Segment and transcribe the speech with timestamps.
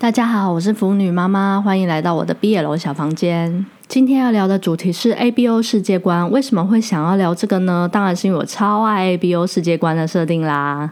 [0.00, 3.66] 大家好，我是腐女妈妈，欢迎来到我的 B 楼小房间。
[3.86, 6.30] 今天要聊的主题是 ABO 世界观。
[6.30, 7.86] 为什么会想要聊这个呢？
[7.92, 10.90] 当然是因为我超爱 ABO 世界观的设定啦。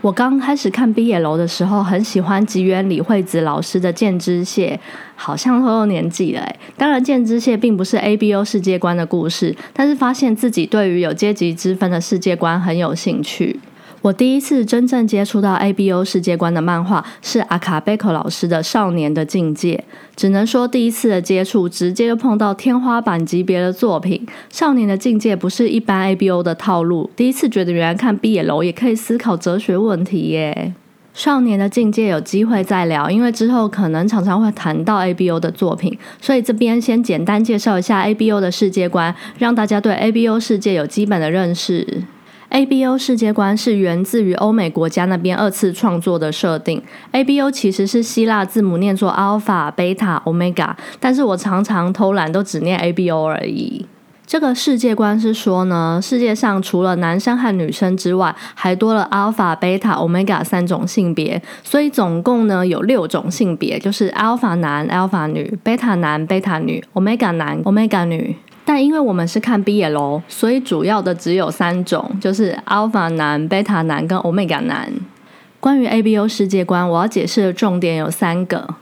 [0.00, 4.80] 我刚开始看 BL 的时候，很喜欢吉原李惠子老师的《剑之蟹》，
[5.14, 6.44] 好像都有年纪了。
[6.76, 13.60] 当然，《剑之蟹》并不是 ABO 世界观的故事，但是发现自己对于有阶级之分的世界观很有兴趣。
[14.02, 19.84] 我第一次真正接触到 ABO 世界观的漫画是阿卡贝克老师的《少年的境界》，
[20.16, 24.26] 只能说第一次的接触直接就碰到天花板级别的作品。
[24.48, 30.72] 《少年的境界》不是一般 ABO 的套路，第一次觉得原来看 BL 也可以思考哲学问题耶。
[31.22, 42.04] 《少年的境界》有机会再聊，因为之后可能常常会谈到 ABO 的作品，所以这边先简单介绍一下 ABO 的世界观，让大家对 ABO 世界有基本的认识。
[42.50, 46.82] ABO 世界观是源自于欧美国家那边二次创作的设定。
[47.12, 53.86] ABO 其实是希腊字母念作 Alpha、Beta、Omega，但是我常常偷懒都只念 ABO 而已。
[54.26, 68.36] 这个世界观是说呢，世界上除了男生和女生之外，还多了 Alpha、Beta、Omega 三种性别，所以总共呢有六种性别，就是 Alpha 男、Alpha 女、Beta 男、Beta 女、Omega 男、Omega 女。
[68.64, 74.92] 但因为我们是看 BL，所以主要的只有三种，就是 Alpha 男、Beta 男跟 Omega 男。
[75.58, 78.76] 关于 ABO 世界观，我要解释的重点有三个。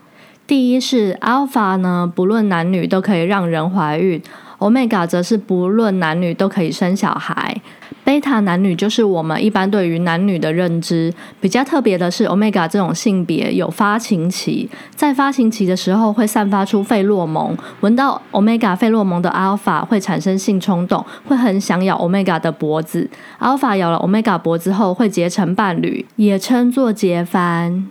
[0.47, 4.23] 第一是 Alpha 呢，不论男女都可以让人怀孕
[4.59, 7.61] ；Omega 则是不论男女都可以生小孩。
[8.05, 23.11] 贝塔男女就是我们一般对于男女的认知，比较特别的是，Omega 这种性别有发情期，在发情期的时候会散发出费洛蒙，闻到 Omega 费洛蒙的 Alpha 会产生性冲动，会很想咬 Omega 的脖子。
[23.41, 27.89] Alpha 咬了 Omega 脖子后会结成伴侣，也称作结番。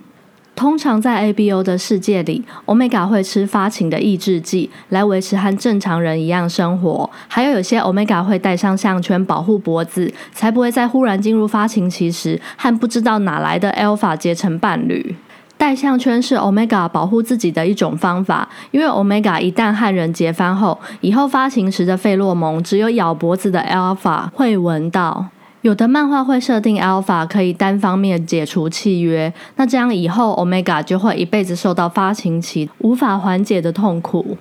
[0.58, 7.08] 通常在 ABO 的世界里，Omega 会吃发情的抑制剂来维持和正常人一样生活。
[7.28, 15.14] 还有有些 Omega 会戴上项圈保护脖子，才不会在忽然进入发情期时和不知道哪来的 Alpha 结成伴侣。
[15.56, 25.28] 戴项圈是 Omega 保护自己的一种方法，因为 Omega 一旦和人结番后，以后发情时的费洛蒙只有咬脖子的 Alpha 会闻到。
[25.68, 34.38] 有的漫画会设定 Alpha 可以单方面解除契约，那这样以后 Omega 就会一辈子受到发情期无法缓解的痛苦。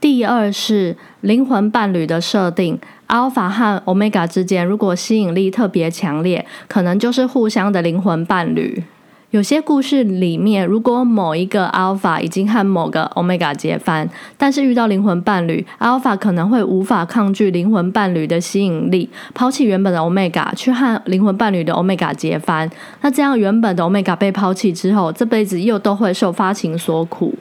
[0.00, 2.78] 第二是灵魂伴侣的设定
[3.08, 8.84] ，Alpha 和 Omega 之间如果吸引力特别强烈，可能就是互相的灵魂伴侣。
[9.30, 14.08] 有些故事里面，如果某一个 Alpha 已经和某个 Omega 结番，
[14.38, 22.70] 但是遇到灵魂伴侣，Alpha 可能会无法抗拒灵魂伴侣的吸引力，抛弃原本的 Omega 去和灵魂伴侣的 Omega 结番。
[23.02, 27.34] 那这样原本的 Omega 被抛弃之后，这辈子又都会受发情所苦。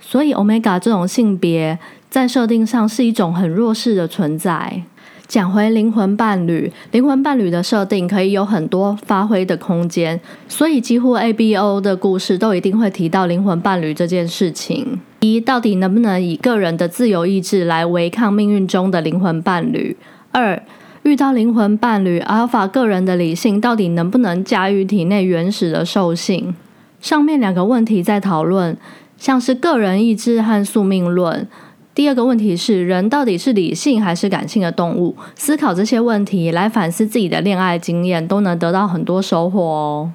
[0.00, 4.82] 所以 Omega 这种性别在设定上是一种很弱势的存在。
[5.28, 15.00] 讲回灵魂伴侣，灵魂伴侣的设定可以有很多发挥的空间，所以几乎 ABO 的故事都一定会提到灵魂伴侣这件事情。
[15.20, 19.96] 一，到底能不能以个人的自由意志来违抗命运中的灵魂伴侣？
[20.30, 20.62] 二，
[21.02, 26.54] 遇到灵魂伴侣，Alpha 个人的理性到底能不能驾驭体内原始的兽性？
[27.00, 28.76] 上面两个问题在讨论，
[29.18, 31.48] 像是个人意志和宿命论。
[31.96, 35.16] 第二个问题是，人到底是理性还是感性的动物？
[35.34, 40.12] 思考这些问题来反思自己的恋爱经验，都能得到很多收获哦。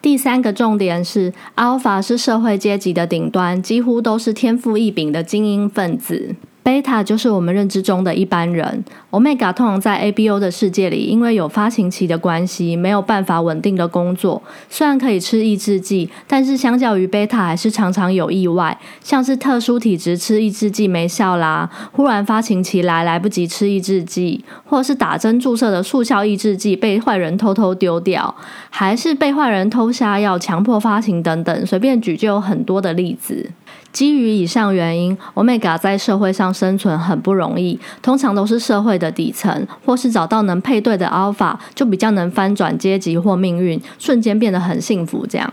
[0.00, 6.34] 第三个重点是，Alpha 是社会阶级的顶端，几乎都是天赋异禀的精英分子。
[6.68, 14.42] 贝塔就是我们认知中的一般人，Omega 通常在 ABO 的世界里，因为有发情期的关系，没有办法稳定的工作。
[14.68, 28.34] 虽然可以吃抑制剂，但是相较于贝塔，还是常常有意外，像是特殊体质吃抑制剂没效啦，忽然发情期来来不及吃抑制剂，或是打针注射的速效抑制剂被坏人偷偷丢掉，
[28.68, 33.50] 还是被坏人偷下药强迫发情等等，随便举就有很多的例子。
[33.92, 45.26] 基于以上原因，Omega 在社会上生存很不容易，通常都是社会的底层，或是找到能配对的 Alpha，就比较能翻转阶级或命运，瞬间变得很幸福。
[45.26, 45.52] 这样，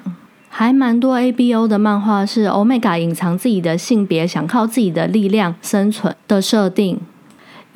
[0.50, 7.00] 还蛮多 ABO 的漫画是 Omega 隐藏自己的性别，想靠自己的力量生存的设定。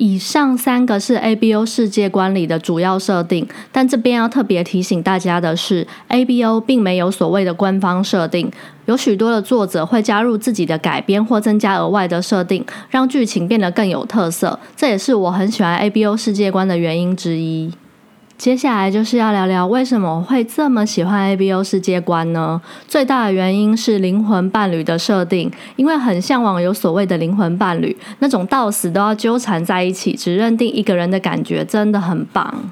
[0.00, 8.50] 以上三个是 ABO 世界观里的主要设定，但这边要特别提醒大家的是，ABO 并没有所谓的官方设定，
[8.86, 14.58] 有许多的作者会加入自己的改编或增加额外的设定，让剧情变得更有特色。
[14.74, 17.70] 这也是我很喜欢 ABO 世界观的原因之一。
[18.40, 22.58] 接下来就是要聊聊为什么会这么喜欢 A B O 世界观呢？
[22.88, 32.70] 最大的原因是灵魂伴侣的设定，因为很向往有所谓的灵魂伴侣，那种到死都要纠缠在一起，只认定一个人的感觉，真的很棒。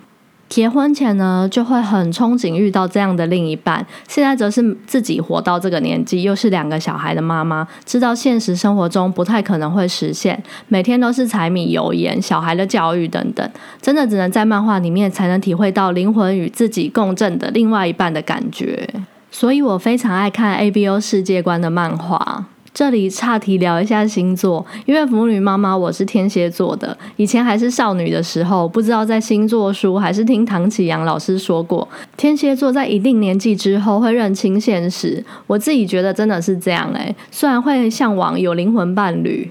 [0.48, 3.86] 结婚前呢，就会很憧憬遇到这样的另一半。
[4.08, 13.48] 现在则是自己活到这个年纪，又是两个小孩的妈妈，知道现实生活中不太可能会实现，每天都是柴米油盐、小孩的教育等等，
[13.82, 18.88] 真的只能在漫画里面才能体会到灵魂与自己共振的另外一半的感觉。
[19.30, 22.46] 所以我非常爱看 A B O 世界观的漫画。
[22.72, 26.96] 这里岔题聊一下星座，因为腐女妈妈我是天蝎座的。
[27.16, 31.86] 以前还是少女的时候，不知道在星座书还是听唐启阳老师说过，
[32.16, 35.24] 天蝎座在一定年纪之后会认清现实。
[35.46, 39.50] 我自己觉得真的是这样诶，虽然会向往有灵魂伴侣，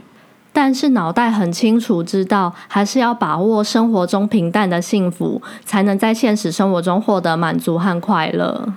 [0.53, 8.73] 但是脑袋很清楚知道，还是要把握生活中平淡的幸福，才能在现实生活中获得满足和快乐。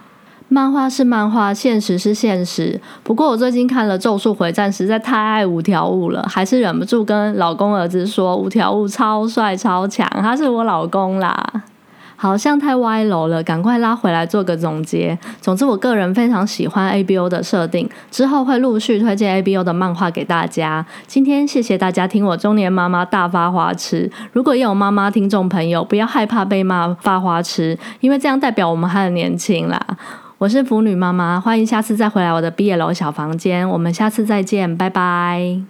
[0.53, 2.81] 漫画是漫画，现实是现实。
[3.05, 11.63] 不过我最近看了《咒术回战》，实在太爱五条悟了，还是忍不住跟老公儿子说：“五条悟超帅超强，他是我老公啦。”
[12.17, 15.17] 好像太歪楼了，赶快拉回来做个总结。
[15.41, 20.85] 总之，我个人非常喜欢 A B O 的设定，之后会陆续推荐 A B O 的漫画给大家。
[21.07, 24.11] 今天谢谢大家听我中年妈妈大发花痴。
[24.33, 29.81] 如果有妈妈听众朋友，不要害怕被骂发花痴，因为这样代表我们还很年轻啦。
[30.41, 35.61] 我是腐女妈妈，欢迎下次再回来我的毕业楼小房间，我们下次再见，拜拜。